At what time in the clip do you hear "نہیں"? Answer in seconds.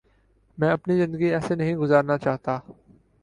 1.55-1.75